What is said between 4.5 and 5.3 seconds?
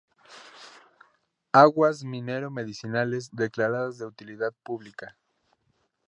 Pública.